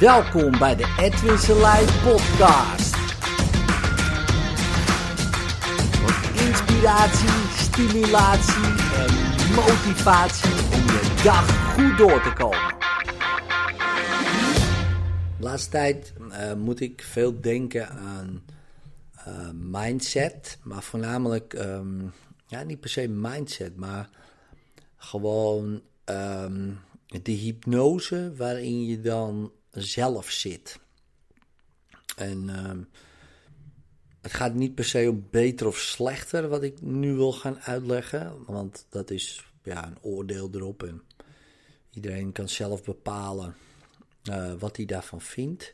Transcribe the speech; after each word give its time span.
Welkom 0.00 0.58
bij 0.58 0.76
de 0.76 0.94
Edwin 0.98 1.38
Selijn 1.38 1.86
podcast. 2.02 2.96
Voor 5.96 6.42
inspiratie, 6.46 7.28
stimulatie 7.56 8.64
en 8.94 9.14
motivatie 9.54 10.50
om 10.50 10.86
je 10.86 11.20
dag 11.24 11.74
goed 11.74 11.98
door 11.98 12.22
te 12.22 12.32
komen. 12.32 12.74
De 15.38 15.44
laatste 15.44 15.70
tijd 15.70 16.12
uh, 16.18 16.52
moet 16.54 16.80
ik 16.80 17.02
veel 17.02 17.40
denken 17.40 17.88
aan 17.88 18.42
uh, 19.28 19.50
mindset, 19.52 20.58
maar 20.62 20.82
voornamelijk, 20.82 21.52
um, 21.52 22.12
ja, 22.46 22.62
niet 22.62 22.80
per 22.80 22.90
se 22.90 23.08
mindset, 23.08 23.76
maar 23.76 24.08
gewoon 24.96 25.80
um, 26.04 26.78
de 27.22 27.32
hypnose 27.32 28.32
waarin 28.36 28.84
je 28.84 29.00
dan 29.00 29.52
zelf 29.70 30.30
zit. 30.30 30.78
En 32.16 32.48
uh, 32.48 32.70
het 34.20 34.32
gaat 34.32 34.54
niet 34.54 34.74
per 34.74 34.84
se 34.84 35.10
om 35.10 35.26
beter 35.30 35.66
of 35.66 35.78
slechter 35.78 36.48
wat 36.48 36.62
ik 36.62 36.80
nu 36.80 37.14
wil 37.14 37.32
gaan 37.32 37.60
uitleggen, 37.60 38.44
want 38.46 38.86
dat 38.88 39.10
is 39.10 39.44
ja, 39.62 39.86
een 39.86 39.98
oordeel 40.00 40.50
erop 40.52 40.82
en 40.82 41.02
iedereen 41.90 42.32
kan 42.32 42.48
zelf 42.48 42.84
bepalen 42.84 43.54
uh, 44.24 44.52
wat 44.58 44.76
hij 44.76 44.84
daarvan 44.84 45.20
vindt. 45.20 45.72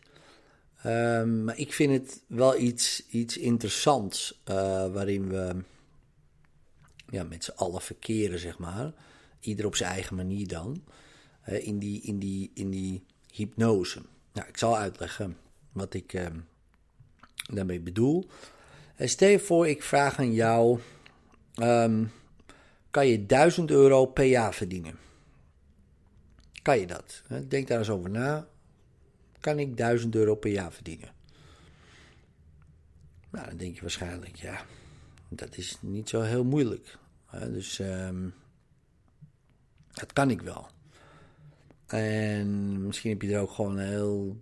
Uh, 0.79 1.25
maar 1.25 1.59
ik 1.59 1.73
vind 1.73 1.93
het 1.93 2.23
wel 2.27 2.59
iets, 2.59 3.07
iets 3.09 3.37
interessants 3.37 4.41
uh, 4.49 4.55
waarin 4.93 5.29
we 5.29 5.57
ja, 7.11 7.23
met 7.23 7.45
z'n 7.45 7.51
allen 7.51 7.81
verkeren, 7.81 8.39
zeg 8.39 8.59
maar. 8.59 8.93
Ieder 9.41 9.67
op 9.67 9.77
zijn 9.77 9.93
eigen 9.93 10.17
manier 10.17 10.49
dan. 10.49 10.85
in, 11.45 11.79
die, 11.79 12.03
in, 12.03 12.19
die, 12.19 12.51
in 12.55 12.71
die 12.71 13.05
hypnose. 13.33 14.03
Nou, 14.33 14.49
ik 14.49 14.57
zal 14.57 14.77
uitleggen 14.77 15.37
wat 15.73 15.95
ik 15.95 16.13
uh, 16.13 16.27
daarmee 17.53 17.81
bedoel. 17.81 18.29
Uh, 18.97 19.09
stel 19.09 19.29
je 19.29 19.39
voor, 19.39 19.69
ik 19.69 19.83
vraag 19.83 20.19
aan 20.19 20.33
jou: 20.33 20.81
um, 21.55 22.13
kan 22.91 23.07
je 23.07 23.27
1000 23.27 23.71
euro 23.71 24.07
per 24.07 24.25
jaar 24.25 24.55
verdienen? 24.55 24.99
Kan 26.63 26.79
je 26.79 26.87
dat? 26.87 27.23
Denk 27.49 27.69
daar 27.69 27.79
eens 27.79 27.91
over 27.91 28.11
na. 28.11 28.49
Kan 29.41 29.59
ik 29.59 29.77
1000 29.77 30.15
euro 30.15 30.35
per 30.35 30.51
jaar 30.51 30.73
verdienen? 30.73 31.15
Nou, 33.31 33.49
dan 33.49 33.57
denk 33.57 33.75
je 33.75 33.81
waarschijnlijk, 33.81 34.37
ja, 34.37 34.65
dat 35.29 35.57
is 35.57 35.77
niet 35.81 36.09
zo 36.09 36.21
heel 36.21 36.45
moeilijk. 36.45 36.99
Dus 37.31 37.79
um, 37.79 38.35
dat 39.93 40.13
kan 40.13 40.31
ik 40.31 40.41
wel. 40.41 40.69
En 41.87 42.83
misschien 42.87 43.11
heb 43.11 43.23
je 43.23 43.35
er 43.35 43.41
ook 43.41 43.51
gewoon 43.51 43.79
een 43.79 43.89
heel 43.89 44.41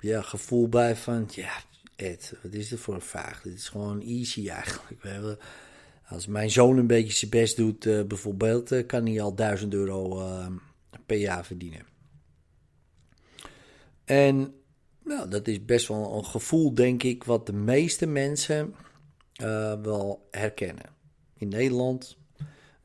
ja, 0.00 0.22
gevoel 0.22 0.68
bij 0.68 0.96
van, 0.96 1.28
ja, 1.30 1.52
Ed, 1.96 2.34
wat 2.42 2.52
is 2.52 2.68
dit 2.68 2.78
voor 2.78 2.94
een 2.94 3.00
vraag? 3.00 3.42
Dit 3.42 3.54
is 3.54 3.68
gewoon 3.68 4.02
easy 4.02 4.48
eigenlijk. 4.48 5.38
Als 6.08 6.26
mijn 6.26 6.50
zoon 6.50 6.76
een 6.76 6.86
beetje 6.86 7.12
zijn 7.12 7.30
best 7.30 7.56
doet, 7.56 7.84
uh, 7.84 8.02
bijvoorbeeld, 8.02 8.72
uh, 8.72 8.86
kan 8.86 9.06
hij 9.06 9.20
al 9.20 9.34
1000 9.34 9.74
euro 9.74 10.20
uh, 10.20 10.46
per 11.06 11.16
jaar 11.16 11.44
verdienen. 11.44 11.86
En 14.04 14.54
nou, 15.04 15.28
dat 15.28 15.48
is 15.48 15.64
best 15.64 15.88
wel 15.88 16.16
een 16.16 16.24
gevoel, 16.24 16.74
denk 16.74 17.02
ik, 17.02 17.24
wat 17.24 17.46
de 17.46 17.52
meeste 17.52 18.06
mensen 18.06 18.74
wel 19.82 20.28
herkennen. 20.30 20.94
In 21.38 21.48
Nederland, 21.48 22.16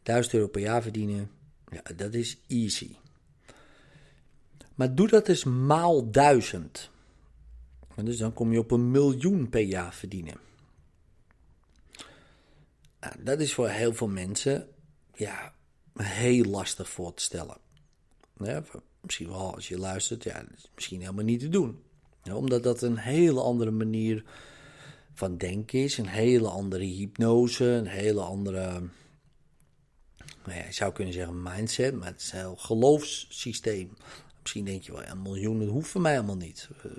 1000 0.03 0.33
euro 0.33 0.47
per 0.47 0.61
jaar 0.61 0.81
verdienen, 0.81 1.31
ja, 1.71 1.81
dat 1.95 2.13
is 2.13 2.37
easy. 2.47 2.95
Maar 4.75 4.95
doe 4.95 5.07
dat 5.07 5.27
eens 5.27 5.43
maal 5.43 6.11
duizend. 6.11 6.89
En 7.95 8.05
dus 8.05 8.17
dan 8.17 8.33
kom 8.33 8.51
je 8.51 8.59
op 8.59 8.71
een 8.71 8.91
miljoen 8.91 9.49
per 9.49 9.61
jaar 9.61 9.93
verdienen. 9.93 10.35
Nou, 12.99 13.23
dat 13.23 13.39
is 13.39 13.53
voor 13.53 13.69
heel 13.69 13.93
veel 13.93 14.07
mensen 14.07 14.67
ja, 15.13 15.53
heel 15.93 16.45
lastig 16.45 16.89
voor 16.89 17.13
te 17.13 17.23
stellen. 17.23 17.57
Misschien 19.01 19.27
wel 19.27 19.55
als 19.55 19.67
je 19.67 19.77
luistert, 19.77 20.23
ja, 20.23 20.39
dat 20.39 20.57
is 20.57 20.69
misschien 20.75 20.99
helemaal 20.99 21.23
niet 21.23 21.39
te 21.39 21.49
doen. 21.49 21.83
Ja, 22.23 22.35
omdat 22.35 22.63
dat 22.63 22.81
een 22.81 22.97
hele 22.97 23.41
andere 23.41 23.71
manier 23.71 24.23
van 25.13 25.37
denken 25.37 25.79
is, 25.79 25.97
een 25.97 26.07
hele 26.07 26.47
andere 26.47 26.85
hypnose, 26.85 27.65
een 27.65 27.87
hele 27.87 28.21
andere, 28.21 28.69
nou 30.45 30.57
ja, 30.57 30.65
je 30.65 30.73
zou 30.73 30.93
kunnen 30.93 31.13
zeggen 31.13 31.41
mindset, 31.41 31.95
maar 31.95 32.07
het 32.07 32.21
is 32.21 32.31
een 32.31 32.39
heel 32.39 32.55
geloofssysteem. 32.55 33.93
Misschien 34.41 34.65
denk 34.65 34.83
je 34.83 34.91
wel, 34.91 35.05
een 35.05 35.21
miljoen, 35.21 35.59
dat 35.59 35.67
hoeft 35.67 35.89
voor 35.89 36.01
mij 36.01 36.11
helemaal 36.11 36.35
niet. 36.35 36.69
Uh, 36.85 36.91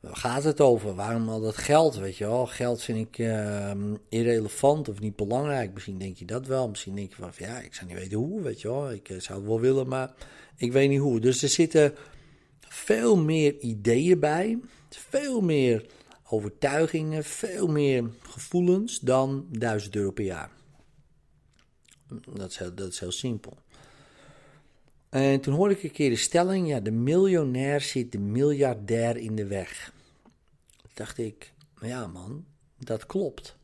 waar 0.00 0.16
gaat 0.16 0.44
het 0.44 0.60
over? 0.60 0.94
Waarom 0.94 1.28
al 1.28 1.40
dat 1.40 1.56
geld, 1.56 1.96
weet 1.96 2.16
je 2.16 2.24
wel? 2.24 2.46
Geld 2.46 2.82
vind 2.82 2.98
ik 2.98 3.18
uh, 3.18 3.70
irrelevant 4.08 4.88
of 4.88 5.00
niet 5.00 5.16
belangrijk. 5.16 5.72
Misschien 5.72 5.98
denk 5.98 6.16
je 6.16 6.24
dat 6.24 6.46
wel. 6.46 6.68
Misschien 6.68 6.94
denk 6.94 7.10
je 7.10 7.16
van, 7.16 7.30
ja, 7.36 7.58
ik 7.58 7.74
zou 7.74 7.86
niet 7.86 7.98
weten 7.98 8.18
hoe, 8.18 8.42
weet 8.42 8.60
je 8.60 8.68
wel. 8.68 8.92
Ik 8.92 9.08
uh, 9.08 9.20
zou 9.20 9.38
het 9.38 9.48
wel 9.48 9.60
willen, 9.60 9.88
maar 9.88 10.14
ik 10.56 10.72
weet 10.72 10.88
niet 10.88 11.00
hoe. 11.00 11.20
Dus 11.20 11.42
er 11.42 11.48
zitten 11.48 11.94
veel 12.60 13.16
meer 13.16 13.58
ideeën 13.58 14.20
bij. 14.20 14.58
Veel 14.90 15.40
meer 15.40 15.86
overtuigingen, 16.28 17.24
veel 17.24 17.66
meer 17.66 18.10
gevoelens 18.22 19.00
dan 19.00 19.46
1000 19.50 19.96
euro 19.96 20.10
per 20.10 20.24
jaar. 20.24 20.50
Dat 22.34 22.50
is 22.50 22.56
heel, 22.56 22.74
dat 22.74 22.92
is 22.92 23.00
heel 23.00 23.12
simpel. 23.12 23.58
En 25.16 25.40
toen 25.40 25.54
hoorde 25.54 25.74
ik 25.74 25.82
een 25.82 25.90
keer 25.90 26.10
de 26.10 26.16
stelling: 26.16 26.68
ja, 26.68 26.80
de 26.80 26.90
miljonair 26.90 27.80
zit 27.80 28.12
de 28.12 28.18
miljardair 28.18 29.16
in 29.16 29.36
de 29.36 29.46
weg. 29.46 29.92
Toen 30.76 30.90
dacht 30.94 31.18
ik, 31.18 31.52
ja 31.80 32.06
man, 32.06 32.44
dat 32.78 33.06
klopt. 33.06 33.56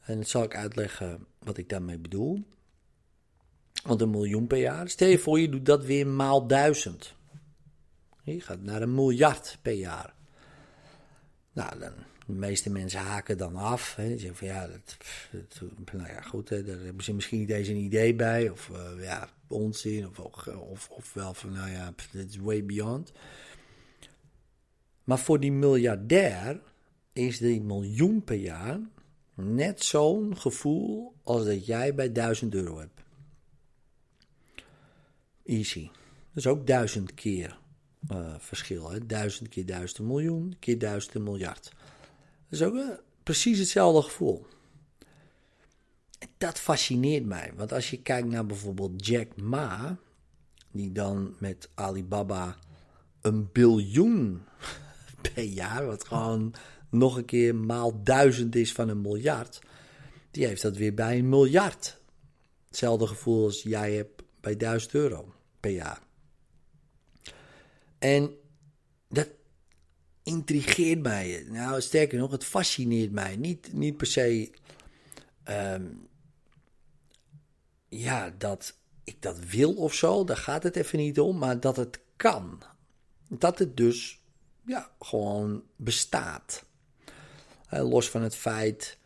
En 0.00 0.16
dat 0.16 0.28
zal 0.28 0.42
ik 0.42 0.56
uitleggen 0.56 1.26
wat 1.38 1.56
ik 1.56 1.68
daarmee 1.68 1.98
bedoel. 1.98 2.42
Want 3.84 4.00
een 4.00 4.10
miljoen 4.10 4.46
per 4.46 4.58
jaar, 4.58 4.88
stel 4.88 5.08
je 5.08 5.18
voor 5.18 5.40
je 5.40 5.48
doet 5.48 5.66
dat 5.66 5.84
weer 5.84 6.06
maal 6.06 6.46
duizend. 6.46 7.14
Je 8.22 8.40
gaat 8.40 8.60
naar 8.60 8.82
een 8.82 8.94
miljard 8.94 9.58
per 9.62 9.72
jaar. 9.72 10.14
Nou, 11.52 11.78
dan, 11.78 11.92
de 12.26 12.32
meeste 12.32 12.70
mensen 12.70 13.00
haken 13.00 13.38
dan 13.38 13.56
af. 13.56 13.94
Hè. 13.94 14.18
zeggen 14.18 14.36
van 14.36 14.46
ja, 14.46 14.66
dat, 14.66 14.96
nou 15.92 16.08
ja, 16.08 16.20
goed, 16.20 16.48
daar 16.48 16.64
hebben 16.64 17.04
ze 17.04 17.14
misschien 17.14 17.38
niet 17.38 17.50
eens 17.50 17.68
een 17.68 17.76
idee 17.76 18.14
bij. 18.14 18.48
Of 18.48 18.70
uh, 18.72 19.04
ja, 19.04 19.28
onzin. 19.46 20.08
Of, 20.08 20.18
of, 20.18 20.88
of 20.90 21.12
wel 21.12 21.34
van 21.34 21.52
nou 21.52 21.70
ja, 21.70 21.94
dat 22.12 22.28
is 22.28 22.36
way 22.36 22.64
beyond. 22.64 23.12
Maar 25.04 25.18
voor 25.18 25.40
die 25.40 25.52
miljardair 25.52 26.60
is 27.12 27.38
die 27.38 27.60
miljoen 27.60 28.24
per 28.24 28.36
jaar 28.36 28.80
net 29.34 29.82
zo'n 29.82 30.36
gevoel 30.36 31.14
als 31.22 31.44
dat 31.44 31.66
jij 31.66 31.94
bij 31.94 32.12
1000 32.12 32.54
euro 32.54 32.78
hebt. 32.78 33.00
Easy. 35.44 35.82
Dat 35.82 36.44
is 36.44 36.46
ook 36.46 36.66
duizend 36.66 37.14
keer 37.14 37.58
uh, 38.10 38.34
verschil. 38.38 38.90
Hè? 38.90 39.06
Duizend 39.06 39.48
keer 39.48 39.66
duizend 39.66 40.06
miljoen, 40.06 40.56
keer 40.58 40.78
duizend 40.78 41.24
miljard. 41.24 41.72
Is 42.54 42.62
ook 42.62 42.74
uh, 42.74 42.88
precies 43.22 43.58
hetzelfde 43.58 44.02
gevoel. 44.02 44.46
Dat 46.38 46.58
fascineert 46.58 47.24
mij. 47.24 47.52
Want 47.56 47.72
als 47.72 47.90
je 47.90 48.02
kijkt 48.02 48.28
naar 48.28 48.46
bijvoorbeeld 48.46 49.06
Jack 49.06 49.36
Ma, 49.36 49.96
die 50.70 50.92
dan 50.92 51.34
met 51.38 51.68
Alibaba 51.74 52.56
een 53.20 53.48
biljoen 53.52 54.42
per 55.34 55.42
jaar, 55.42 55.86
wat 55.86 56.06
gewoon 56.06 56.54
nog 56.90 57.16
een 57.16 57.24
keer 57.24 57.54
maal 57.54 58.02
duizend 58.02 58.56
is 58.56 58.72
van 58.72 58.88
een 58.88 59.00
miljard, 59.00 59.58
die 60.30 60.46
heeft 60.46 60.62
dat 60.62 60.76
weer 60.76 60.94
bij 60.94 61.18
een 61.18 61.28
miljard. 61.28 62.00
Hetzelfde 62.68 63.06
gevoel 63.06 63.44
als 63.44 63.62
jij 63.62 63.94
hebt 63.94 64.22
bij 64.40 64.56
1000 64.56 64.94
euro 64.94 65.34
per 65.60 65.70
jaar. 65.70 66.00
En 67.98 68.30
dat 69.08 69.28
intrigeert 70.24 71.02
mij. 71.02 71.46
Nou, 71.48 71.80
sterker 71.80 72.18
nog, 72.18 72.30
het 72.30 72.44
fascineert 72.44 73.12
mij. 73.12 73.36
Niet, 73.36 73.72
niet 73.72 73.96
per 73.96 74.06
se. 74.06 74.50
Um, 75.48 76.08
ja, 77.88 78.34
dat 78.38 78.74
ik 79.04 79.22
dat 79.22 79.38
wil 79.38 79.74
of 79.74 79.94
zo, 79.94 80.24
daar 80.24 80.36
gaat 80.36 80.62
het 80.62 80.76
even 80.76 80.98
niet 80.98 81.20
om, 81.20 81.38
maar 81.38 81.60
dat 81.60 81.76
het 81.76 82.00
kan. 82.16 82.62
Dat 83.28 83.58
het 83.58 83.76
dus 83.76 84.20
ja, 84.66 84.90
gewoon 85.00 85.62
bestaat. 85.76 86.64
los 87.68 88.10
van 88.10 88.22
het 88.22 88.36
feit 88.36 88.98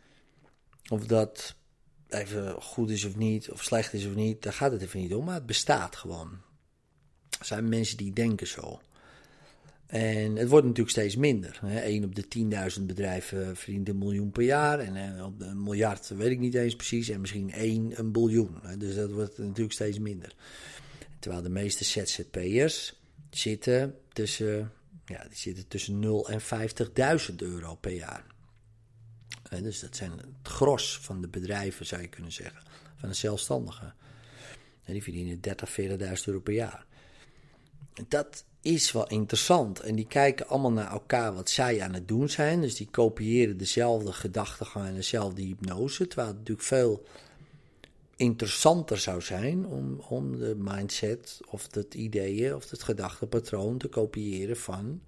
of 0.89 1.07
dat 1.07 1.55
even 2.09 2.63
goed 2.63 2.91
is 2.91 3.05
of 3.05 3.17
niet, 3.17 3.51
of 3.51 3.63
slecht 3.63 3.93
is 3.93 4.07
of 4.07 4.15
niet, 4.15 4.43
daar 4.43 4.53
gaat 4.53 4.73
het 4.73 4.83
even 4.83 5.01
niet 5.01 5.15
om, 5.15 5.25
maar 5.25 5.35
het 5.35 5.47
bestaat 5.47 5.97
gewoon. 5.97 6.41
Er 7.39 7.45
zijn 7.45 7.69
mensen 7.69 7.97
die 7.97 8.13
denken 8.13 8.47
zo. 8.47 8.81
En 9.89 10.37
het 10.37 10.49
wordt 10.49 10.67
natuurlijk 10.67 10.97
steeds 10.97 11.17
minder. 11.17 11.61
Eén 11.63 12.05
op 12.05 12.15
de 12.15 12.25
10.000 12.79 12.83
bedrijven 12.83 13.57
verdient 13.57 13.89
een 13.89 13.99
miljoen 13.99 14.31
per 14.31 14.43
jaar. 14.43 14.79
En 14.79 15.17
eh, 15.17 15.25
op 15.25 15.41
een 15.41 15.63
miljard 15.63 16.09
weet 16.09 16.31
ik 16.31 16.39
niet 16.39 16.55
eens 16.55 16.77
precies. 16.77 17.09
En 17.09 17.21
misschien 17.21 17.53
één 17.53 17.99
een 17.99 18.13
biljoen. 18.13 18.55
Dus 18.79 18.95
dat 18.95 19.11
wordt 19.11 19.39
natuurlijk 19.39 19.73
steeds 19.73 19.99
minder. 19.99 20.35
Terwijl 21.19 21.43
de 21.43 21.49
meeste 21.49 21.85
ZZP'ers 21.85 23.01
zitten 23.31 23.95
tussen 24.13 24.73
Ja, 25.07 25.23
die 25.29 25.37
zitten 25.37 25.69
tussen 25.69 25.99
0 25.99 26.29
en 26.29 26.41
50.000 27.31 27.35
euro 27.37 27.75
per 27.75 27.93
jaar. 27.93 28.25
Dus 29.63 29.81
dat 29.81 29.97
zijn 29.97 30.11
het 30.11 30.27
gros 30.43 30.99
van 31.03 31.21
de 31.21 31.29
bedrijven, 31.29 31.87
zou 31.87 32.03
je 32.03 32.09
kunnen 32.09 32.33
zeggen. 32.33 32.63
Van 32.97 33.09
de 33.09 33.15
zelfstandigen. 33.15 33.95
En 34.85 34.93
die 34.93 35.03
verdienen 35.03 35.41
30, 35.41 35.79
40.000 35.81 35.87
euro 36.25 36.41
per 36.41 36.55
jaar. 36.55 36.87
Dat 38.09 38.45
is 38.61 38.93
wel 38.93 39.07
interessant. 39.07 39.81
En 39.81 39.95
die 39.95 40.07
kijken 40.07 40.49
allemaal 40.49 40.73
naar 40.73 40.91
elkaar 40.91 41.35
wat 41.35 41.51
zij 41.51 41.83
aan 41.83 41.95
het 41.95 42.09
doen 42.09 42.29
zijn. 42.29 42.61
Dus 42.61 42.75
die 42.75 42.89
kopiëren 42.91 43.57
dezelfde 43.57 44.13
gedachtegang 44.13 44.87
en 44.87 44.95
dezelfde 44.95 45.43
hypnose. 45.43 46.07
Terwijl 46.07 46.29
het 46.29 46.39
natuurlijk 46.39 46.67
veel 46.67 47.07
interessanter 48.17 48.99
zou 48.99 49.23
zijn 49.23 49.67
om, 49.67 50.01
om 50.09 50.39
de 50.39 50.55
mindset 50.59 51.41
of 51.49 51.75
het 51.75 51.95
ideeën 51.95 52.55
of 52.55 52.71
het 52.71 52.83
gedachtepatroon 52.83 53.79
te 53.79 53.89
kopiëren 53.89 54.57
van 54.57 55.01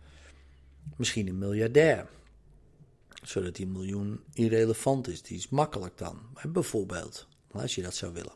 misschien 0.97 1.29
een 1.29 1.39
miljardair. 1.39 2.09
Zodat 3.23 3.57
die 3.57 3.67
miljoen 3.67 4.21
irrelevant 4.33 5.09
is. 5.09 5.23
Die 5.23 5.37
is 5.37 5.49
makkelijk 5.49 5.99
dan. 5.99 6.21
Bijvoorbeeld, 6.49 7.27
als 7.51 7.75
je 7.75 7.83
dat 7.83 7.95
zou 7.95 8.13
willen. 8.13 8.33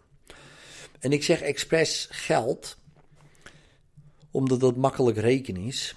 En 0.98 1.12
ik 1.12 1.22
zeg 1.22 1.40
expres 1.40 2.08
geld, 2.10 2.76
omdat 4.34 4.60
dat 4.60 4.76
makkelijk 4.76 5.16
rekenen 5.16 5.62
is. 5.62 5.94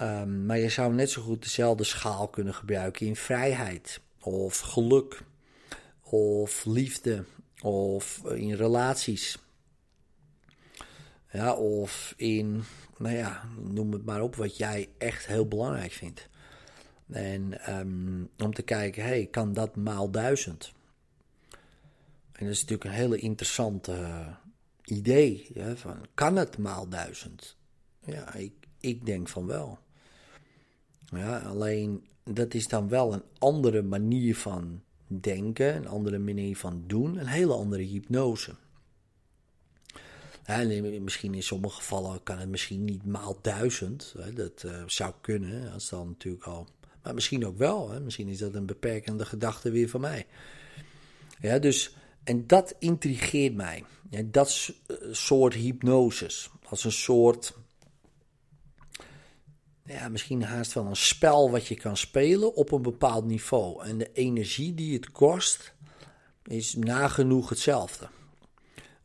Um, 0.00 0.46
maar 0.46 0.58
je 0.58 0.68
zou 0.68 0.94
net 0.94 1.10
zo 1.10 1.22
goed 1.22 1.42
dezelfde 1.42 1.84
schaal 1.84 2.28
kunnen 2.28 2.54
gebruiken 2.54 3.06
in 3.06 3.16
vrijheid, 3.16 4.00
of 4.20 4.58
geluk, 4.58 5.22
of 6.00 6.64
liefde, 6.64 7.24
of 7.60 8.22
in 8.24 8.54
relaties. 8.54 9.38
Ja, 11.32 11.54
of 11.54 12.14
in, 12.16 12.64
nou 12.98 13.14
ja, 13.14 13.48
noem 13.58 13.92
het 13.92 14.04
maar 14.04 14.22
op, 14.22 14.36
wat 14.36 14.56
jij 14.56 14.88
echt 14.98 15.26
heel 15.26 15.48
belangrijk 15.48 15.92
vindt. 15.92 16.28
En 17.10 17.74
um, 17.78 18.28
om 18.38 18.54
te 18.54 18.62
kijken, 18.62 19.02
hey, 19.02 19.26
kan 19.26 19.52
dat 19.52 19.76
maal 19.76 20.10
duizend? 20.10 20.72
En 22.32 22.44
dat 22.44 22.54
is 22.54 22.60
natuurlijk 22.60 22.84
een 22.84 22.96
hele 22.96 23.18
interessante 23.18 23.92
uh, 23.92 24.26
idee. 24.84 25.52
Van, 25.74 26.06
kan 26.14 26.36
het 26.36 26.58
maal 26.58 26.88
duizend? 26.88 27.56
Ja, 28.06 28.34
ik, 28.34 28.52
ik 28.80 29.06
denk 29.06 29.28
van 29.28 29.46
wel. 29.46 29.78
Ja, 31.10 31.38
alleen 31.38 32.06
dat 32.24 32.54
is 32.54 32.68
dan 32.68 32.88
wel 32.88 33.12
een 33.12 33.22
andere 33.38 33.82
manier 33.82 34.36
van 34.36 34.82
denken, 35.06 35.76
een 35.76 35.88
andere 35.88 36.18
manier 36.18 36.56
van 36.56 36.84
doen, 36.86 37.16
een 37.16 37.26
hele 37.26 37.52
andere 37.52 37.82
hypnose. 37.82 38.54
Ja, 40.46 40.80
misschien 41.00 41.34
in 41.34 41.42
sommige 41.42 41.76
gevallen 41.76 42.22
kan 42.22 42.38
het 42.38 42.48
misschien 42.48 42.84
niet 42.84 43.04
maal 43.04 43.38
duizend. 43.42 44.14
Dat 44.34 44.62
uh, 44.66 44.82
zou 44.86 45.12
kunnen, 45.20 45.72
als 45.72 45.88
dan 45.88 46.08
natuurlijk 46.08 46.44
al. 46.44 46.66
Maar 47.02 47.14
misschien 47.14 47.46
ook 47.46 47.58
wel. 47.58 48.00
Misschien 48.00 48.28
is 48.28 48.38
dat 48.38 48.54
een 48.54 48.66
beperkende 48.66 49.24
gedachte 49.24 49.70
weer 49.70 49.88
van 49.88 50.00
mij. 50.00 50.26
Ja, 51.40 51.58
dus, 51.58 51.96
en 52.24 52.46
dat 52.46 52.74
intrigeert 52.78 53.54
mij. 53.54 53.84
Dat 54.24 54.72
eh, 54.86 54.96
soort 55.10 55.54
hypnoses. 55.54 56.50
Als 56.68 56.84
een 56.84 56.92
soort 56.92 57.54
ja, 59.86 60.08
misschien 60.08 60.42
haast 60.42 60.72
wel 60.72 60.86
een 60.86 60.96
spel 60.96 61.50
wat 61.50 61.66
je 61.66 61.74
kan 61.74 61.96
spelen 61.96 62.54
op 62.54 62.72
een 62.72 62.82
bepaald 62.82 63.24
niveau. 63.24 63.84
En 63.84 63.98
de 63.98 64.12
energie 64.12 64.74
die 64.74 64.94
het 64.94 65.10
kost, 65.10 65.74
is 66.44 66.74
nagenoeg 66.74 67.48
hetzelfde. 67.48 68.08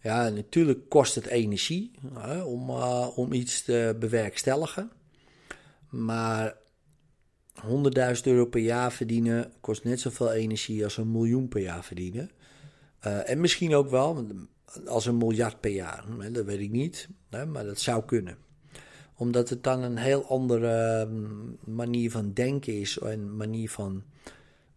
Ja, 0.01 0.29
natuurlijk 0.29 0.89
kost 0.89 1.15
het 1.15 1.25
energie 1.25 1.91
hè, 2.13 2.41
om, 2.41 2.69
uh, 2.69 3.07
om 3.15 3.33
iets 3.33 3.63
te 3.63 3.95
bewerkstelligen. 3.99 4.91
Maar 5.89 6.55
100.000 7.65 7.69
euro 8.23 8.45
per 8.45 8.61
jaar 8.61 8.91
verdienen 8.91 9.53
kost 9.59 9.83
net 9.83 9.99
zoveel 9.99 10.31
energie 10.31 10.83
als 10.83 10.97
een 10.97 11.11
miljoen 11.11 11.47
per 11.47 11.61
jaar 11.61 11.83
verdienen. 11.83 12.31
Uh, 13.05 13.29
en 13.29 13.39
misschien 13.39 13.75
ook 13.75 13.89
wel 13.89 14.27
als 14.85 15.05
een 15.05 15.17
miljard 15.17 15.59
per 15.59 15.71
jaar. 15.71 16.05
Dat 16.31 16.45
weet 16.45 16.59
ik 16.59 16.71
niet, 16.71 17.09
hè, 17.29 17.45
maar 17.45 17.65
dat 17.65 17.79
zou 17.79 18.05
kunnen 18.05 18.37
omdat 19.21 19.49
het 19.49 19.63
dan 19.63 19.81
een 19.81 19.97
heel 19.97 20.25
andere 20.25 20.99
ehm, 21.01 21.73
manier 21.75 22.11
van 22.11 22.33
denken 22.33 22.79
is. 22.79 23.01
Een 23.01 23.35
manier 23.35 23.69
van 23.69 24.03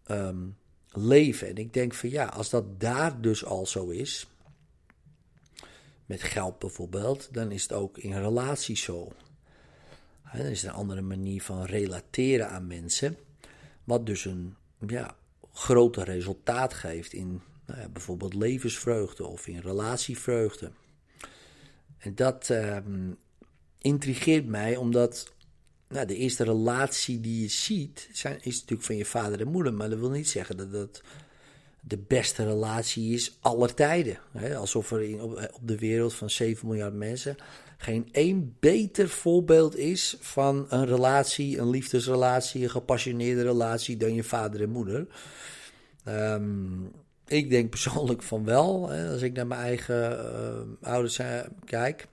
ehm, 0.03 0.47
leven. 0.91 1.47
En 1.47 1.55
ik 1.55 1.73
denk 1.73 1.93
van 1.93 2.09
ja, 2.09 2.25
als 2.25 2.49
dat 2.49 2.79
daar 2.79 3.21
dus 3.21 3.45
al 3.45 3.65
zo 3.65 3.89
is. 3.89 4.27
Met 6.05 6.23
geld 6.23 6.59
bijvoorbeeld. 6.59 7.33
Dan 7.33 7.51
is 7.51 7.63
het 7.63 7.73
ook 7.73 7.97
in 7.97 8.13
relaties 8.13 8.81
zo. 8.81 9.11
dan 10.33 10.45
is 10.45 10.63
een 10.63 10.71
andere 10.71 11.01
manier 11.01 11.41
van 11.41 11.63
relateren 11.63 12.49
aan 12.49 12.67
mensen. 12.67 13.17
Wat 13.83 14.05
dus 14.05 14.25
een 14.25 14.55
ja, 14.87 15.15
groter 15.53 16.03
resultaat 16.03 16.73
geeft 16.73 17.13
in 17.13 17.41
nou 17.65 17.79
ja, 17.79 17.89
bijvoorbeeld 17.89 18.33
levensvreugde 18.33 19.25
of 19.25 19.47
in 19.47 19.59
relatievreugde. 19.59 20.71
En 21.97 22.15
dat, 22.15 22.49
ehm, 22.49 23.11
intrigeert 23.85 24.45
mij 24.45 24.75
omdat 24.75 25.33
nou, 25.89 26.07
de 26.07 26.15
eerste 26.15 26.43
relatie 26.43 27.19
die 27.19 27.41
je 27.41 27.47
ziet, 27.47 28.09
zijn, 28.11 28.37
is 28.41 28.55
natuurlijk 28.59 28.87
van 28.87 28.97
je 28.97 29.05
vader 29.05 29.41
en 29.41 29.47
moeder. 29.47 29.73
Maar 29.73 29.89
dat 29.89 29.99
wil 29.99 30.09
niet 30.09 30.29
zeggen 30.29 30.57
dat 30.57 30.71
dat 30.71 31.01
de 31.81 31.97
beste 31.97 32.45
relatie 32.45 33.13
is 33.13 33.37
aller 33.41 33.73
tijden. 33.73 34.17
Hè? 34.31 34.57
Alsof 34.57 34.91
er 34.91 35.01
in, 35.01 35.21
op, 35.21 35.49
de 35.61 35.77
wereld 35.77 36.13
van 36.13 36.29
7 36.29 36.67
miljard 36.67 36.93
mensen 36.93 37.35
geen 37.77 38.09
één 38.11 38.55
beter 38.59 39.09
voorbeeld 39.09 39.77
is 39.77 40.17
van 40.19 40.65
een 40.69 40.85
relatie, 40.85 41.57
een 41.57 41.69
liefdesrelatie, 41.69 42.63
een 42.63 42.69
gepassioneerde 42.69 43.43
relatie 43.43 43.97
dan 43.97 44.13
je 44.13 44.23
vader 44.23 44.61
en 44.61 44.69
moeder. 44.69 45.07
Ehm, 46.03 46.83
ik 47.27 47.49
denk 47.49 47.69
persoonlijk 47.69 48.23
van 48.23 48.43
wel, 48.43 48.89
hè, 48.89 49.11
als 49.11 49.21
ik 49.21 49.33
naar 49.33 49.47
mijn 49.47 49.61
eigen 49.61 50.11
uh, 50.81 50.89
ouders 50.89 51.19
uh, 51.19 51.39
kijk. 51.65 52.07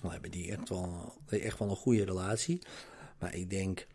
We 0.00 0.08
hebben 0.08 0.30
die 0.30 0.50
echt 0.50 0.68
wel, 0.68 1.14
echt 1.28 1.58
wel 1.58 1.70
een 1.70 1.76
goede 1.76 2.04
relatie. 2.04 2.58
Maar 3.18 3.34
ik 3.34 3.50
denk 3.50 3.86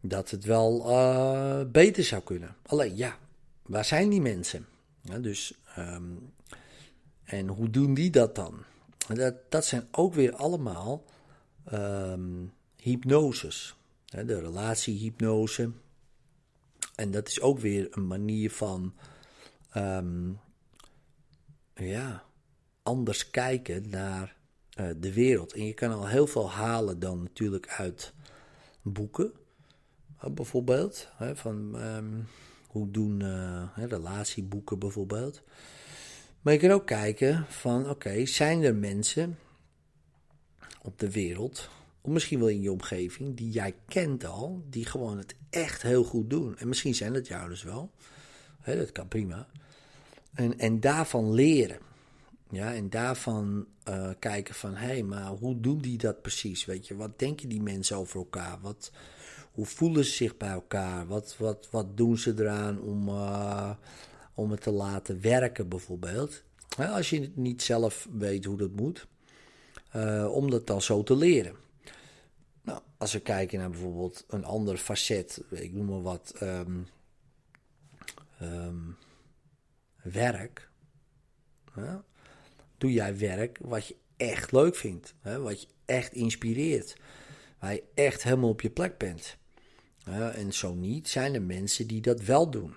dat 0.00 0.30
het 0.30 0.44
wel 0.44 0.90
uh, 0.90 1.60
beter 1.70 2.04
zou 2.04 2.22
kunnen. 2.22 2.56
Alleen 2.62 2.96
ja, 2.96 3.18
waar 3.62 3.84
zijn 3.84 4.08
die 4.08 4.20
mensen? 4.20 4.66
Ja, 5.00 5.18
dus, 5.18 5.54
um, 5.78 6.32
en 7.24 7.48
hoe 7.48 7.70
doen 7.70 7.94
die 7.94 8.10
dat 8.10 8.34
dan? 8.34 8.64
Dat, 9.14 9.34
dat 9.48 9.64
zijn 9.64 9.88
ook 9.90 10.14
weer 10.14 10.34
allemaal 10.34 11.04
um, 11.72 12.52
hypnoses. 12.76 13.76
De 14.04 14.40
relatiehypnose. 14.40 15.70
En 16.94 17.10
dat 17.10 17.28
is 17.28 17.40
ook 17.40 17.58
weer 17.58 17.88
een 17.90 18.06
manier 18.06 18.50
van 18.50 18.94
um, 19.76 20.40
ja, 21.74 22.24
anders 22.82 23.30
kijken 23.30 23.88
naar 23.88 24.36
uh, 24.80 24.86
de 24.96 25.12
wereld. 25.12 25.52
En 25.52 25.66
je 25.66 25.74
kan 25.74 25.92
al 25.92 26.06
heel 26.06 26.26
veel 26.26 26.50
halen 26.50 26.98
dan 26.98 27.22
natuurlijk 27.22 27.68
uit 27.68 28.12
boeken, 28.82 29.32
uh, 30.24 30.30
bijvoorbeeld. 30.30 31.08
Hè, 31.16 31.36
van 31.36 31.84
um, 31.84 32.26
hoe 32.66 32.90
doen 32.90 33.20
uh, 33.20 33.62
relatieboeken 33.74 34.78
bijvoorbeeld. 34.78 35.42
Maar 36.40 36.52
je 36.52 36.58
kan 36.58 36.70
ook 36.70 36.86
kijken 36.86 37.46
van 37.48 37.90
oké, 37.90 38.26
zijn 38.26 38.62
er 38.62 38.74
mensen 38.74 39.38
op 40.82 40.98
de 40.98 41.10
wereld, 41.10 41.68
of 42.00 42.10
misschien 42.10 42.38
wel 42.38 42.48
in 42.48 42.62
je 42.62 42.72
omgeving, 42.72 43.36
die 43.36 43.50
jij 43.50 43.74
kent 43.88 44.24
al, 44.24 44.62
die 44.68 44.86
gewoon 44.86 45.18
het 45.18 45.34
echt 45.50 45.82
heel 45.82 46.04
goed 46.04 46.30
doen. 46.30 46.58
En 46.58 46.68
misschien 46.68 46.94
zijn 46.94 47.12
dat 47.12 47.26
jou 47.26 47.48
dus 47.48 47.62
wel. 47.62 47.90
Hè, 48.60 48.76
dat 48.76 48.92
kan 48.92 49.08
prima. 49.08 49.46
En, 50.34 50.58
en 50.58 50.80
daarvan 50.80 51.32
leren. 51.32 51.78
Ja, 52.52 52.74
en 52.74 52.90
daarvan 52.90 53.66
uh, 53.88 54.10
kijken 54.18 54.54
van, 54.54 54.74
hé, 54.74 54.86
hey, 54.86 55.02
maar 55.02 55.26
hoe 55.26 55.60
doen 55.60 55.78
die 55.78 55.98
dat 55.98 56.22
precies? 56.22 56.64
Weet 56.64 56.86
je, 56.86 56.96
wat 56.96 57.18
denken 57.18 57.48
die 57.48 57.62
mensen 57.62 57.96
over 57.96 58.18
elkaar? 58.18 58.60
Wat, 58.60 58.90
hoe 59.52 59.66
voelen 59.66 60.04
ze 60.04 60.10
zich 60.10 60.36
bij 60.36 60.50
elkaar? 60.50 61.06
Wat, 61.06 61.36
wat, 61.38 61.68
wat 61.70 61.96
doen 61.96 62.18
ze 62.18 62.34
eraan 62.38 62.80
om, 62.80 63.08
uh, 63.08 63.70
om 64.34 64.50
het 64.50 64.60
te 64.60 64.70
laten 64.70 65.20
werken, 65.20 65.68
bijvoorbeeld? 65.68 66.42
Als 66.76 67.10
je 67.10 67.32
niet 67.34 67.62
zelf 67.62 68.08
weet 68.18 68.44
hoe 68.44 68.56
dat 68.56 68.72
moet, 68.72 69.06
uh, 69.96 70.28
om 70.32 70.50
dat 70.50 70.66
dan 70.66 70.82
zo 70.82 71.02
te 71.02 71.16
leren. 71.16 71.54
Nou, 72.62 72.80
als 72.96 73.12
we 73.12 73.20
kijken 73.20 73.58
naar 73.58 73.70
bijvoorbeeld 73.70 74.24
een 74.28 74.44
ander 74.44 74.76
facet, 74.76 75.42
ik 75.50 75.72
noem 75.72 75.86
maar 75.86 76.02
wat, 76.02 76.34
um, 76.42 76.86
um, 78.42 78.96
werk. 80.02 80.70
Ja, 81.76 82.04
doe 82.82 82.92
jij 82.92 83.18
werk 83.18 83.58
wat 83.60 83.86
je 83.86 83.96
echt 84.16 84.52
leuk 84.52 84.76
vindt. 84.76 85.14
Hè? 85.20 85.40
Wat 85.40 85.62
je 85.62 85.68
echt 85.84 86.12
inspireert. 86.12 86.96
Waar 87.58 87.72
je 87.72 87.82
echt 87.94 88.22
helemaal 88.22 88.48
op 88.48 88.60
je 88.60 88.70
plek 88.70 88.98
bent. 88.98 89.36
en 90.34 90.52
zo 90.52 90.74
niet 90.74 91.08
zijn 91.08 91.34
er 91.34 91.42
mensen 91.42 91.86
die 91.86 92.00
dat 92.00 92.20
wel 92.20 92.50
doen. 92.50 92.74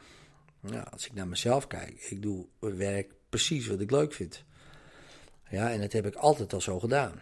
Als 0.91 1.05
ik 1.05 1.13
naar 1.13 1.27
mezelf 1.27 1.67
kijk, 1.67 2.01
ik 2.09 2.21
doe 2.21 2.45
werk 2.59 3.13
precies 3.29 3.67
wat 3.67 3.79
ik 3.79 3.91
leuk 3.91 4.13
vind. 4.13 4.43
Ja, 5.49 5.71
en 5.71 5.81
dat 5.81 5.91
heb 5.91 6.05
ik 6.05 6.15
altijd 6.15 6.53
al 6.53 6.61
zo 6.61 6.79
gedaan. 6.79 7.21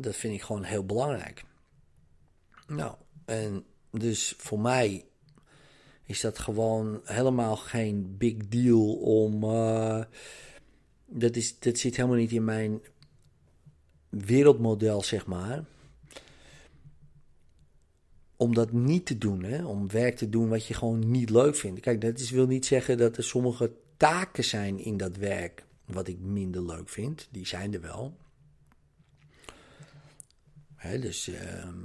Dat 0.00 0.16
vind 0.16 0.34
ik 0.34 0.42
gewoon 0.42 0.62
heel 0.62 0.86
belangrijk. 0.86 1.44
Nou, 2.66 2.94
en 3.24 3.64
dus 3.90 4.34
voor 4.38 4.60
mij 4.60 5.04
is 6.04 6.20
dat 6.20 6.38
gewoon 6.38 7.00
helemaal 7.04 7.56
geen 7.56 8.16
big 8.18 8.36
deal 8.36 8.94
om. 8.94 9.44
Uh, 9.44 10.04
dat, 11.06 11.36
is, 11.36 11.58
dat 11.58 11.78
zit 11.78 11.96
helemaal 11.96 12.18
niet 12.18 12.32
in 12.32 12.44
mijn 12.44 12.80
wereldmodel, 14.08 15.02
zeg 15.02 15.26
maar. 15.26 15.64
Om 18.36 18.54
dat 18.54 18.72
niet 18.72 19.06
te 19.06 19.18
doen, 19.18 19.42
hè? 19.42 19.64
om 19.64 19.90
werk 19.90 20.16
te 20.16 20.28
doen 20.28 20.48
wat 20.48 20.66
je 20.66 20.74
gewoon 20.74 21.10
niet 21.10 21.30
leuk 21.30 21.56
vindt. 21.56 21.80
Kijk, 21.80 22.00
dat 22.00 22.18
is, 22.18 22.30
wil 22.30 22.46
niet 22.46 22.66
zeggen 22.66 22.98
dat 22.98 23.16
er 23.16 23.24
sommige 23.24 23.72
taken 23.96 24.44
zijn 24.44 24.78
in 24.78 24.96
dat 24.96 25.16
werk 25.16 25.64
wat 25.84 26.08
ik 26.08 26.18
minder 26.18 26.66
leuk 26.66 26.88
vind. 26.88 27.28
Die 27.30 27.46
zijn 27.46 27.74
er 27.74 27.80
wel. 27.80 28.16
Hè, 30.76 30.98
dus, 30.98 31.30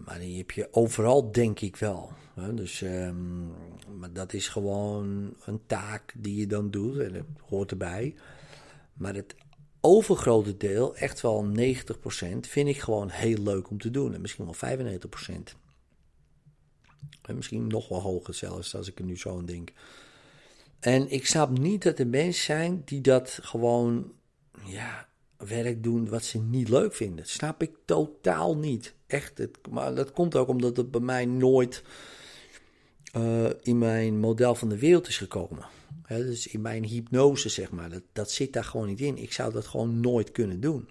maar 0.06 0.20
die 0.20 0.38
heb 0.38 0.52
je 0.52 0.68
overal, 0.72 1.32
denk 1.32 1.60
ik 1.60 1.76
wel. 1.76 2.12
Hè, 2.34 2.54
dus, 2.54 2.82
um, 2.82 3.52
maar 3.98 4.14
dat 4.14 4.34
is 4.34 4.48
gewoon 4.48 5.34
een 5.46 5.62
taak 5.66 6.14
die 6.18 6.36
je 6.36 6.48
dan 6.48 6.72
doet 6.72 7.00
en 7.00 7.14
dat 7.14 7.24
hoort 7.50 7.72
erbij. 7.72 8.16
Maar 9.02 9.16
het 9.16 9.36
overgrote 9.80 10.58
deel, 10.58 10.96
echt 10.96 11.22
wel 11.22 11.46
90%, 11.46 11.52
vind 12.40 12.68
ik 12.68 12.80
gewoon 12.80 13.10
heel 13.10 13.38
leuk 13.38 13.70
om 13.70 13.78
te 13.80 13.92
doen. 13.92 14.14
En 14.14 14.22
misschien 14.22 14.46
wel 14.46 14.78
95%. 14.78 15.56
En 17.22 17.36
misschien 17.36 17.68
nog 17.68 17.88
wel 17.88 18.02
hoger 18.02 18.34
zelfs, 18.34 18.76
als 18.76 18.88
ik 18.88 19.00
er 19.00 19.06
nu 19.06 19.18
zo 19.18 19.38
aan 19.38 19.46
denk. 19.46 19.72
En 20.80 21.12
ik 21.12 21.28
snap 21.28 21.60
niet 21.60 21.84
dat 21.84 22.00
er 22.00 22.08
mensen 22.08 22.44
zijn 22.44 22.82
die 22.86 23.02
dat 23.02 23.40
gewoon, 23.42 24.12
ja, 24.66 25.08
werk 25.38 25.84
doen 25.84 26.10
wat 26.10 26.24
ze 26.24 26.40
niet 26.40 26.70
leuk 26.70 26.94
vinden. 26.94 27.26
Snap 27.26 27.62
ik 27.62 27.78
totaal 27.86 28.58
niet. 28.58 28.94
Echt. 29.08 29.38
Het, 29.38 29.58
maar 29.70 29.96
dat 29.96 30.12
komt 30.12 30.36
ook 30.36 30.48
omdat 30.48 30.78
het 30.78 30.92
bij 30.92 31.02
mij 31.02 31.26
nooit 31.26 31.84
uh, 33.18 33.50
in 33.62 33.78
mijn 33.78 34.20
model 34.20 34.56
van 34.56 34.70
de 34.70 34.80
wereld 34.80 35.08
is 35.08 35.18
gekomen. 35.18 35.66
Dus 36.08 36.48
in 36.48 36.62
mijn 36.62 36.84
hypnose, 36.84 37.50
zeg 37.50 37.72
maar. 37.72 37.90
Dat, 37.90 38.04
dat 38.14 38.32
zit 38.32 38.54
daar 38.54 38.64
gewoon 38.64 38.88
niet 38.88 39.02
in. 39.02 39.18
Ik 39.18 39.34
zou 39.34 39.54
dat 39.54 39.68
gewoon 39.68 40.00
nooit 40.00 40.32
kunnen 40.32 40.60
doen. 40.60 40.90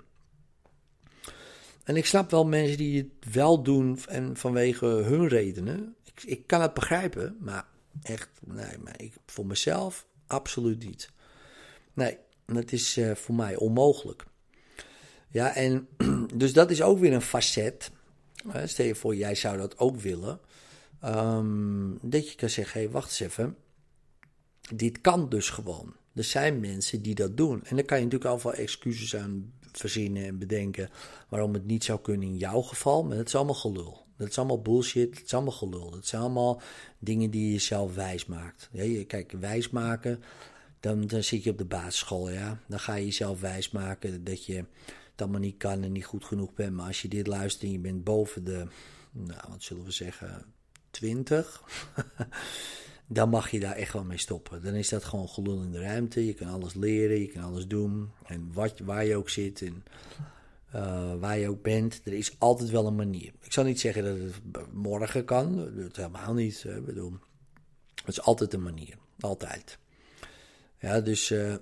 En 1.85 1.97
ik 1.97 2.07
snap 2.07 2.31
wel 2.31 2.47
mensen 2.47 2.77
die 2.77 2.99
het 2.99 3.33
wel 3.33 3.63
doen 3.63 3.99
en 4.09 4.37
vanwege 4.37 4.87
hun 4.87 5.29
redenen. 5.29 5.95
Ik, 6.05 6.23
ik 6.23 6.47
kan 6.47 6.61
het 6.61 6.75
begrijpen, 6.75 7.37
maar 7.41 7.67
echt, 8.03 8.29
nee, 8.47 8.79
maar 8.79 8.95
ik, 9.01 9.13
voor 9.27 9.47
mezelf 9.47 10.07
absoluut 10.27 10.85
niet. 10.85 11.11
Nee, 11.93 12.19
dat 12.47 12.73
is 12.73 12.99
uh, 12.99 13.15
voor 13.15 13.35
mij 13.35 13.57
onmogelijk. 13.57 14.25
Ja, 15.31 15.55
en 15.55 15.89
dus 16.35 16.53
dat 16.53 16.71
is 16.71 16.83
ook 16.83 16.99
weer 16.99 17.13
een 17.13 17.23
facet. 17.23 17.91
Stel 18.65 18.87
je 18.87 18.95
voor, 18.95 19.15
jij 19.15 19.35
zou 19.35 19.57
dat 19.57 19.79
ook 19.79 19.97
willen. 19.97 20.41
Um, 21.05 21.99
dat 22.03 22.31
je 22.31 22.37
kan 22.37 22.51
zeggen, 22.51 22.81
hé, 22.81 22.85
hey, 22.85 22.93
wacht 22.93 23.09
eens 23.09 23.21
even. 23.21 23.57
Dit 24.75 25.01
kan 25.01 25.29
dus 25.29 25.51
gewoon. 25.51 25.95
Er 26.15 26.25
zijn 26.25 26.61
mensen 26.61 27.03
die 27.03 27.15
dat 27.15 27.37
doen. 27.37 27.65
En 27.65 27.77
dan 27.77 27.85
kan 27.85 27.99
je 27.99 28.05
natuurlijk 28.05 28.31
al 28.31 28.39
veel 28.39 28.55
excuses 28.55 29.17
aan 29.17 29.53
verzinnen 29.73 30.25
en 30.25 30.39
bedenken 30.39 30.91
waarom 31.29 31.55
het 31.55 31.67
niet 31.67 31.85
zou 31.85 32.01
kunnen 32.01 32.29
in 32.29 32.37
jouw 32.37 32.61
geval. 32.61 33.05
Maar 33.05 33.17
dat 33.17 33.27
is 33.27 33.35
allemaal 33.35 33.55
gelul. 33.55 34.07
Dat 34.17 34.29
is 34.29 34.39
allemaal 34.39 34.63
bullshit. 34.63 35.15
Dat 35.15 35.25
is 35.25 35.35
allemaal 35.35 35.53
gelul. 35.53 35.91
Dat 35.91 36.07
zijn 36.07 36.23
allemaal 36.23 36.61
dingen 36.99 37.31
die 37.31 37.53
je 37.53 37.59
zelf 37.59 37.95
wijs 37.95 38.27
maakt. 38.27 38.69
Ja, 38.73 39.05
kijk, 39.07 39.33
wijs 39.33 39.71
maken, 39.71 40.23
dan, 40.81 41.07
dan 41.07 41.23
zit 41.23 41.45
je 41.45 41.51
op 41.51 41.59
de 41.59 41.65
basisschool. 41.65 42.31
Ja? 42.31 42.59
Dan 42.67 42.81
ga 42.81 42.95
je 42.95 43.05
jezelf 43.05 43.41
wijs 43.41 43.71
maken 43.71 44.25
dat 44.25 44.47
je 44.47 44.55
het 45.11 45.21
allemaal 45.29 45.41
niet 45.41 45.57
kan 45.57 45.83
en 45.83 45.93
niet 45.93 46.05
goed 46.05 46.25
genoeg 46.25 46.55
bent. 46.55 46.75
Maar 46.75 46.87
als 46.87 47.03
je 47.03 47.09
dit 47.09 47.27
luistert 47.27 47.65
en 47.65 47.73
je 47.73 47.79
bent 47.79 48.05
boven 48.05 48.45
de, 48.45 48.67
nou, 49.13 49.41
wat 49.49 49.63
zullen 49.63 49.85
we 49.85 49.91
zeggen, 49.91 50.45
20. 50.91 51.63
dan 53.13 53.29
mag 53.29 53.51
je 53.51 53.61
daar 53.61 53.77
echt 53.77 53.93
wel 53.93 54.05
mee 54.05 54.19
stoppen. 54.19 54.63
Dan 54.63 54.75
is 54.75 54.89
dat 54.89 55.05
gewoon 55.05 55.29
gelul 55.29 55.63
in 55.63 55.71
de 55.71 55.81
ruimte. 55.81 56.27
Je 56.27 56.35
kan 56.35 56.49
alles 56.49 56.75
leren, 56.75 57.21
je 57.21 57.27
kan 57.27 57.43
alles 57.43 57.67
doen. 57.67 58.11
En 58.27 58.51
wat, 58.53 58.79
waar 58.79 59.05
je 59.05 59.17
ook 59.17 59.29
zit 59.29 59.63
en 59.63 59.85
uh, 60.75 61.15
waar 61.21 61.39
je 61.39 61.49
ook 61.49 61.63
bent, 61.63 62.01
er 62.05 62.13
is 62.13 62.35
altijd 62.39 62.71
wel 62.71 62.87
een 62.87 62.95
manier. 62.95 63.33
Ik 63.41 63.53
zal 63.53 63.65
niet 63.65 63.81
zeggen 63.81 64.05
dat 64.05 64.17
het 64.19 64.73
morgen 64.73 65.25
kan, 65.25 65.71
dat 65.77 65.97
helemaal 65.97 66.35
niet. 66.35 66.65
Ik 66.65 66.85
bedoel, 66.85 67.13
het 67.95 68.09
is 68.09 68.23
altijd 68.23 68.55
een 68.55 68.63
manier, 68.63 68.95
altijd. 69.21 69.79
Ja, 70.79 71.01
dus, 71.01 71.31
uh, 71.31 71.55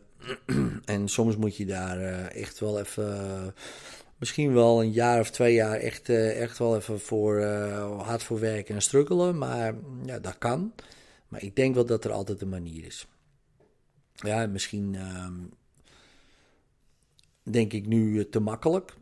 en 0.84 1.08
soms 1.08 1.36
moet 1.36 1.56
je 1.56 1.66
daar 1.66 2.00
uh, 2.00 2.34
echt 2.34 2.58
wel 2.58 2.78
even, 2.78 3.54
misschien 4.18 4.54
wel 4.54 4.82
een 4.82 4.92
jaar 4.92 5.20
of 5.20 5.30
twee 5.30 5.54
jaar 5.54 5.76
echt, 5.76 6.08
echt 6.08 6.58
wel 6.58 6.76
even 6.76 7.00
voor, 7.00 7.42
hard 8.02 8.22
voor 8.22 8.40
werken 8.40 8.74
en 8.74 8.82
struggelen. 8.82 9.38
Maar 9.38 9.74
ja, 10.04 10.18
dat 10.18 10.38
kan. 10.38 10.72
Maar 11.28 11.42
ik 11.42 11.56
denk 11.56 11.74
wel 11.74 11.86
dat 11.86 12.04
er 12.04 12.12
altijd 12.12 12.40
een 12.40 12.48
manier 12.48 12.84
is. 12.84 13.06
Ja, 14.12 14.46
misschien 14.46 14.94
ehm, 14.94 15.34
denk 17.42 17.72
ik 17.72 17.86
nu 17.86 18.28
te 18.28 18.40
makkelijk. 18.40 18.94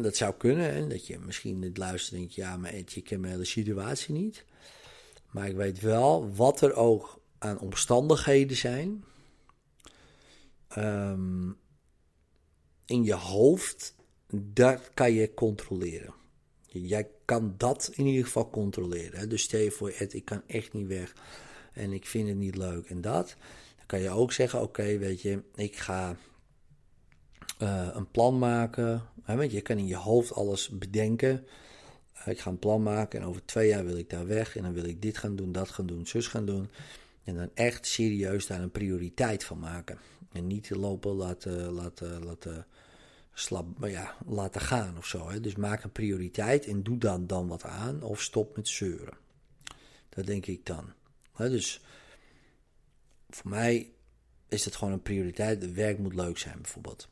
Dat 0.00 0.16
zou 0.16 0.34
kunnen. 0.34 0.74
Hè? 0.74 0.86
Dat 0.86 1.06
je 1.06 1.18
misschien 1.18 1.62
het 1.62 1.76
luistert 1.76 2.12
en 2.12 2.18
denkt, 2.18 2.34
ja, 2.34 2.56
maar 2.56 2.72
Ed, 2.72 2.92
je 2.92 3.02
kent 3.02 3.20
mijn 3.20 3.32
hele 3.32 3.44
situatie 3.44 4.14
niet. 4.14 4.44
Maar 5.30 5.48
ik 5.48 5.56
weet 5.56 5.80
wel 5.80 6.34
wat 6.34 6.60
er 6.60 6.74
ook 6.74 7.20
aan 7.38 7.58
omstandigheden 7.58 8.56
zijn. 8.56 9.04
Um, 10.78 11.56
in 12.86 13.04
je 13.04 13.14
hoofd, 13.14 13.94
dat 14.34 14.90
kan 14.94 15.12
je 15.12 15.34
controleren. 15.34 16.14
Jij 16.66 17.08
kan 17.24 17.54
dat 17.56 17.90
in 17.94 18.06
ieder 18.06 18.24
geval 18.24 18.50
controleren. 18.50 19.18
Hè? 19.18 19.26
Dus 19.26 19.42
stel 19.42 19.60
je 19.60 19.70
voor, 19.70 19.90
Ed, 19.90 20.14
ik 20.14 20.24
kan 20.24 20.42
echt 20.46 20.72
niet 20.72 20.86
weg. 20.86 21.14
En 21.72 21.92
ik 21.92 22.06
vind 22.06 22.28
het 22.28 22.36
niet 22.36 22.56
leuk 22.56 22.86
en 22.86 23.00
dat. 23.00 23.36
Dan 23.76 23.86
kan 23.86 24.00
je 24.00 24.10
ook 24.10 24.32
zeggen, 24.32 24.62
oké, 24.62 24.98
weet 24.98 25.22
je, 25.22 25.42
ik 25.54 25.76
ga 25.76 26.16
uh, 27.62 27.88
een 27.92 28.10
plan 28.10 28.38
maken. 28.38 29.02
Hè, 29.22 29.36
want 29.36 29.52
je 29.52 29.60
kan 29.60 29.78
in 29.78 29.86
je 29.86 29.96
hoofd 29.96 30.34
alles 30.34 30.68
bedenken. 30.68 31.46
Uh, 32.18 32.26
ik 32.26 32.40
ga 32.40 32.50
een 32.50 32.58
plan 32.58 32.82
maken 32.82 33.20
en 33.20 33.26
over 33.26 33.44
twee 33.44 33.68
jaar 33.68 33.84
wil 33.84 33.96
ik 33.96 34.10
daar 34.10 34.26
weg. 34.26 34.56
En 34.56 34.62
dan 34.62 34.72
wil 34.72 34.84
ik 34.84 35.02
dit 35.02 35.18
gaan 35.18 35.36
doen, 35.36 35.52
dat 35.52 35.70
gaan 35.70 35.86
doen, 35.86 36.06
zus 36.06 36.26
gaan 36.26 36.46
doen. 36.46 36.68
En 37.24 37.34
dan 37.36 37.50
echt 37.54 37.86
serieus 37.86 38.46
daar 38.46 38.60
een 38.60 38.70
prioriteit 38.70 39.44
van 39.44 39.58
maken. 39.58 39.98
En 40.32 40.46
niet 40.46 40.70
lopen 40.70 41.12
laten, 41.12 41.72
laten, 41.72 42.24
laten, 42.24 42.66
slap, 43.32 43.66
ja, 43.86 44.14
laten 44.26 44.60
gaan 44.60 44.98
of 44.98 45.06
zo. 45.06 45.28
Hè. 45.28 45.40
Dus 45.40 45.56
maak 45.56 45.84
een 45.84 45.92
prioriteit 45.92 46.66
en 46.66 46.82
doe 46.82 46.98
dan, 46.98 47.26
dan 47.26 47.48
wat 47.48 47.64
aan 47.64 48.02
of 48.02 48.22
stop 48.22 48.56
met 48.56 48.68
zeuren. 48.68 49.14
Dat 50.08 50.26
denk 50.26 50.46
ik 50.46 50.66
dan. 50.66 50.92
Dus 51.36 51.80
voor 53.30 53.50
mij 53.50 53.92
is 54.48 54.64
het 54.64 54.76
gewoon 54.76 54.92
een 54.92 55.02
prioriteit. 55.02 55.62
Het 55.62 55.72
werk 55.72 55.98
moet 55.98 56.14
leuk 56.14 56.38
zijn 56.38 56.58
bijvoorbeeld. 56.62 57.08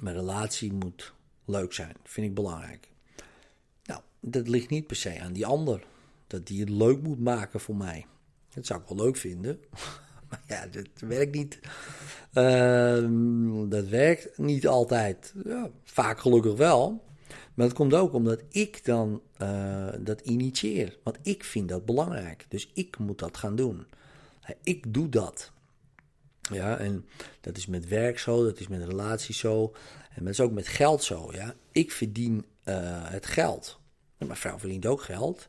Mijn 0.00 0.16
relatie 0.16 0.72
moet 0.72 1.14
leuk 1.44 1.72
zijn. 1.72 1.96
Vind 2.02 2.26
ik 2.26 2.34
belangrijk. 2.34 2.88
Nou, 3.84 4.00
dat 4.20 4.48
ligt 4.48 4.70
niet 4.70 4.86
per 4.86 4.96
se 4.96 5.20
aan 5.20 5.32
die 5.32 5.46
ander. 5.46 5.86
Dat 6.26 6.46
die 6.46 6.60
het 6.60 6.70
leuk 6.70 7.02
moet 7.02 7.20
maken 7.20 7.60
voor 7.60 7.76
mij. 7.76 8.06
Dat 8.54 8.66
zou 8.66 8.80
ik 8.80 8.88
wel 8.88 9.04
leuk 9.04 9.16
vinden. 9.16 9.60
Maar 10.28 10.42
ja, 10.46 10.66
dat 10.66 10.88
werkt 10.98 11.34
niet. 11.34 11.58
Uh, 12.34 13.68
dat 13.70 13.86
werkt 13.86 14.38
niet 14.38 14.66
altijd. 14.66 15.34
Ja, 15.44 15.70
vaak 15.84 16.18
gelukkig 16.18 16.56
wel. 16.56 17.04
Maar 17.56 17.66
dat 17.66 17.76
komt 17.76 17.94
ook 17.94 18.12
omdat 18.12 18.42
ik 18.48 18.84
dan 18.84 19.22
uh, 19.42 19.88
dat 20.00 20.20
initieer. 20.20 20.98
Want 21.02 21.18
ik 21.22 21.44
vind 21.44 21.68
dat 21.68 21.84
belangrijk. 21.84 22.46
Dus 22.48 22.70
ik 22.74 22.98
moet 22.98 23.18
dat 23.18 23.36
gaan 23.36 23.56
doen. 23.56 23.86
Ik 24.62 24.94
doe 24.94 25.08
dat. 25.08 25.52
Ja, 26.52 26.78
en 26.78 27.06
dat 27.40 27.56
is 27.56 27.66
met 27.66 27.88
werk 27.88 28.18
zo, 28.18 28.44
dat 28.44 28.60
is 28.60 28.68
met 28.68 28.84
relaties 28.84 29.38
zo. 29.38 29.74
En 30.14 30.24
dat 30.24 30.32
is 30.32 30.40
ook 30.40 30.52
met 30.52 30.68
geld 30.68 31.02
zo. 31.02 31.32
Ja. 31.32 31.54
Ik 31.72 31.92
verdien 31.92 32.44
uh, 32.64 33.10
het 33.10 33.26
geld. 33.26 33.78
mijn 34.18 34.36
vrouw 34.36 34.58
verdient 34.58 34.86
ook 34.86 35.02
geld. 35.02 35.46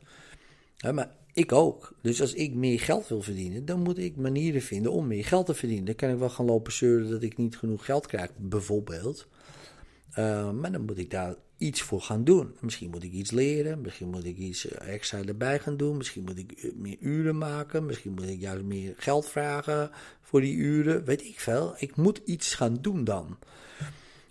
Maar 0.94 1.16
ik 1.32 1.52
ook. 1.52 1.92
Dus 2.02 2.20
als 2.20 2.34
ik 2.34 2.54
meer 2.54 2.80
geld 2.80 3.08
wil 3.08 3.22
verdienen, 3.22 3.64
dan 3.64 3.80
moet 3.80 3.98
ik 3.98 4.16
manieren 4.16 4.62
vinden 4.62 4.92
om 4.92 5.06
meer 5.06 5.24
geld 5.24 5.46
te 5.46 5.54
verdienen. 5.54 5.86
Dan 5.86 5.94
kan 5.94 6.10
ik 6.10 6.18
wel 6.18 6.30
gaan 6.30 6.46
lopen 6.46 6.72
zeuren 6.72 7.10
dat 7.10 7.22
ik 7.22 7.36
niet 7.36 7.56
genoeg 7.56 7.84
geld 7.84 8.06
krijg, 8.06 8.30
bijvoorbeeld. 8.36 9.26
Uh, 10.18 10.50
maar 10.50 10.72
dan 10.72 10.84
moet 10.84 10.98
ik 10.98 11.10
daar 11.10 11.34
iets 11.58 11.82
voor 11.82 12.00
gaan 12.00 12.24
doen. 12.24 12.56
Misschien 12.60 12.90
moet 12.90 13.02
ik 13.02 13.12
iets 13.12 13.30
leren, 13.30 13.80
misschien 13.80 14.08
moet 14.08 14.24
ik 14.24 14.36
iets 14.36 14.68
eh, 14.68 14.94
extra 14.94 15.22
erbij 15.24 15.58
gaan 15.58 15.76
doen, 15.76 15.96
misschien 15.96 16.24
moet 16.24 16.38
ik 16.38 16.52
eh, 16.52 16.70
meer 16.74 16.96
uren 17.00 17.38
maken, 17.38 17.86
misschien 17.86 18.12
moet 18.12 18.28
ik 18.28 18.40
juist 18.40 18.64
meer 18.64 18.94
geld 18.96 19.28
vragen 19.28 19.90
voor 20.20 20.40
die 20.40 20.54
uren, 20.54 21.04
weet 21.04 21.24
ik 21.24 21.40
veel. 21.40 21.74
Ik 21.78 21.96
moet 21.96 22.20
iets 22.24 22.54
gaan 22.54 22.74
doen 22.80 23.04
dan. 23.04 23.38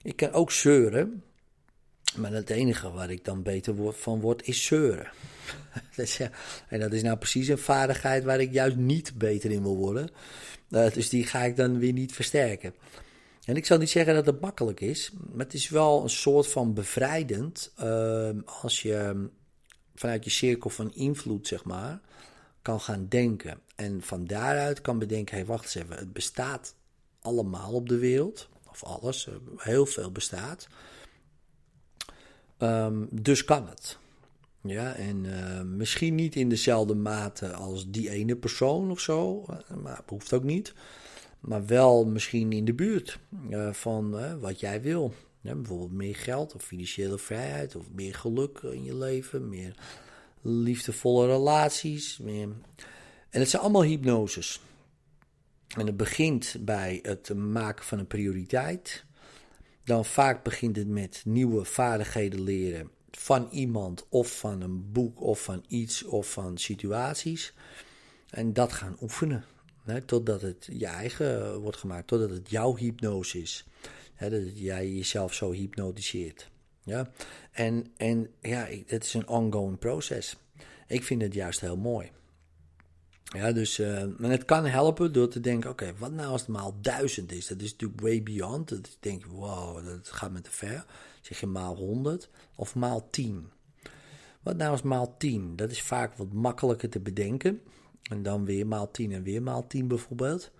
Ik 0.02 0.16
kan 0.16 0.32
ook 0.32 0.52
zeuren, 0.52 1.24
maar 2.16 2.32
het 2.32 2.50
enige 2.50 2.92
waar 2.92 3.10
ik 3.10 3.26
dan 3.26 3.44
beter 3.44 3.94
van 3.94 4.20
word 4.20 4.48
is 4.48 4.66
zeuren. 4.66 5.12
en 6.70 6.80
dat 6.80 6.94
is 6.94 7.02
nou 7.02 7.18
precies 7.18 7.48
een 7.48 7.58
vaardigheid 7.58 8.24
waar 8.24 8.40
ik 8.40 8.54
juist 8.54 8.76
niet 8.76 9.18
beter 9.18 9.52
in 9.52 9.62
wil 9.62 9.78
worden. 9.78 10.10
Uh, 10.70 10.92
dus 10.92 11.10
die 11.10 11.26
ga 11.26 11.44
ik 11.44 11.56
dan 11.56 11.80
weer 11.80 11.94
niet 11.94 12.14
versterken. 12.14 12.74
En 13.48 13.56
ik 13.56 13.66
zal 13.66 13.78
niet 13.78 13.90
zeggen 13.90 14.14
dat 14.14 14.26
het 14.26 14.42
makkelijk 14.42 14.82
is, 14.82 15.12
maar 15.32 15.46
het 15.46 15.54
is 15.54 15.70
wel 15.70 16.04
een 16.04 16.10
soort 16.10 16.48
van 16.48 16.74
bevrijdend 16.74 17.74
uh, 17.80 18.30
als 18.46 18.82
je 18.82 19.30
vanuit 19.96 20.24
je 20.24 20.30
cirkel 20.30 20.70
van 20.70 20.94
invloed, 20.94 21.48
zeg 21.48 21.64
maar, 21.64 22.00
kan 22.62 22.82
gaan 22.82 23.06
denken. 23.10 23.60
En 23.76 24.02
van 24.02 24.26
daaruit 24.26 24.82
kan 24.82 25.00
bedenken, 25.00 25.36
hé, 25.36 25.40
hey, 25.40 25.50
wacht 25.50 25.64
eens 25.64 25.76
even, 25.76 25.98
het 25.98 26.14
bestaat 26.14 26.76
allemaal 27.22 27.74
op 27.74 27.90
de 27.90 27.98
wereld. 27.98 28.50
Of 28.70 28.84
alles, 28.84 29.28
heel 29.58 29.86
veel 29.86 30.12
bestaat. 30.12 30.68
Ehm, 32.58 33.06
dus 33.12 33.44
kan 33.44 33.68
het. 33.68 33.98
Ja, 34.62 34.94
en 34.94 35.24
uh, 35.24 35.62
misschien 35.62 36.16
niet 36.16 36.36
in 36.36 36.50
dezelfde 36.50 36.96
mate 36.96 37.54
als 37.54 37.90
die 37.90 38.10
ene 38.10 38.36
persoon 38.36 38.92
of 38.92 39.00
zo, 39.00 39.46
eh, 39.50 39.76
maar 39.76 40.02
hoeft 40.08 40.34
ook 40.34 40.44
niet. 40.44 40.74
Maar 41.40 41.66
wel 41.66 42.06
misschien 42.06 42.52
in 42.52 42.66
de 42.66 42.74
buurt 42.74 43.20
uh, 43.50 43.74
van 43.74 44.20
uh, 44.20 44.34
wat 44.40 44.60
jij 44.60 44.82
wil. 44.82 45.14
Bijvoorbeeld 45.42 45.92
meer 45.92 46.16
geld 46.16 46.56
of 46.56 46.64
financiële 46.64 47.18
vrijheid 47.18 47.76
of 47.76 47.86
meer 47.92 48.16
geluk 48.16 48.60
in 48.60 48.84
je 48.84 48.96
leven, 48.96 49.50
meer 49.50 49.76
liefdevolle 50.42 51.28
relaties. 51.28 52.18
Meer... 52.18 52.48
En 53.30 53.40
het 53.40 53.50
zijn 53.50 53.62
allemaal 53.62 53.84
hypnoses. 53.84 54.62
En 55.68 55.86
het 55.86 55.98
begint 55.98 56.56
bij 56.60 57.00
het 57.02 57.34
maken 57.36 57.86
van 57.86 58.00
een 58.00 58.08
prioriteit. 58.08 59.06
Dan 59.84 60.06
vaak 60.06 60.44
begint 60.44 60.76
het 60.76 60.88
met 60.88 61.22
nieuwe 61.26 61.66
vaardigheden 61.66 62.42
leren 62.42 62.90
van 63.12 63.48
iemand 63.52 64.06
of 64.10 64.40
van 64.40 64.62
een 64.62 64.92
boek 64.92 65.22
of 65.22 65.44
van 65.44 65.64
iets 65.68 66.04
of 66.04 66.32
van 66.32 66.58
situaties. 66.58 67.54
En 68.30 68.54
dat 68.54 68.74
gaan 68.74 68.98
oefenen. 69.02 69.46
Totdat 70.06 70.42
het 70.42 70.70
je 70.72 70.86
eigen 70.86 71.60
wordt 71.60 71.78
gemaakt, 71.78 72.08
totdat 72.08 72.30
het 72.30 72.50
jouw 72.50 72.76
hypnose 72.76 73.42
is. 73.42 73.66
Dat 74.20 74.60
jij 74.60 74.92
jezelf 74.92 75.34
zo 75.34 75.52
hypnotiseert. 75.52 76.50
Ja? 76.84 77.12
En, 77.52 77.92
en 77.98 78.30
ja, 78.42 78.68
het 78.86 79.04
is 79.04 79.14
een 79.14 79.28
ongoing 79.28 79.80
proces. 79.80 80.38
Ik 80.88 81.04
vind 81.04 81.22
het 81.22 81.34
juist 81.34 81.60
heel 81.60 81.78
mooi. 81.78 82.12
Ja, 83.24 83.52
dus, 83.52 83.80
uh, 83.80 84.04
het 84.22 84.46
kan 84.46 84.66
helpen 84.66 85.14
door 85.14 85.28
te 85.28 85.40
denken, 85.40 85.70
oké, 85.70 85.94
wat 85.98 86.12
nou 86.12 86.32
als 86.32 86.42
het 86.42 86.50
maal 86.50 86.76
duizend 86.82 87.32
is? 87.32 87.48
Dat 87.48 87.62
is 87.62 87.72
natuurlijk 87.72 88.02
way 88.02 88.24
beyond. 88.24 88.70
Dat 88.70 88.98
denk, 89.00 89.26
wow, 89.26 89.86
dat 89.86 90.10
gaat 90.10 90.32
me 90.32 90.42
te 90.42 90.52
ver. 90.52 90.86
Zeg 91.22 91.40
je 91.40 91.46
maal 91.46 91.76
100 91.76 92.30
of 92.56 92.76
maal 92.76 93.10
10? 93.10 93.50
Wat 94.42 94.58
nou 94.58 94.72
als 94.72 94.82
maal 94.82 95.18
10? 95.18 95.56
Dat 95.56 95.72
is 95.72 95.82
vaak 95.82 96.14
wat 96.14 96.34
makkelijker 96.34 96.90
te 96.90 97.00
bedenken. 97.00 97.62
En 98.10 98.24
dan 98.24 98.46
weer 98.46 98.68
maal 98.68 98.92
10 98.92 99.12
en 99.12 99.24
weer 99.24 99.42
maal 99.42 99.68
10 99.68 99.88
bijvoorbeeld. 99.88 100.52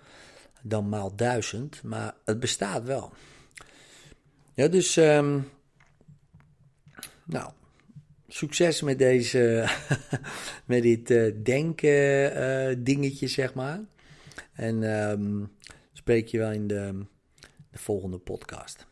Dan 0.62 0.90
maal 0.90 1.16
1000, 1.16 1.84
maar 1.84 2.16
het 2.26 2.40
bestaat 2.40 2.84
wel. 2.84 3.14
Ja, 4.54 4.68
dus, 4.68 4.96
um, 4.96 5.50
nou, 7.26 7.52
succes 8.28 8.82
met 8.82 8.98
deze, 8.98 9.70
met 10.66 10.82
dit 10.82 11.10
uh, 11.10 11.36
denken 11.44 12.38
uh, 12.38 12.76
dingetje, 12.78 13.28
zeg 13.28 13.54
maar. 13.54 13.80
En 14.54 14.84
um, 14.84 15.52
spreek 15.94 16.28
je 16.28 16.38
wel 16.38 16.52
in 16.52 16.68
de, 16.68 17.06
de 17.72 17.78
volgende 17.78 18.18
podcast. 18.18 18.88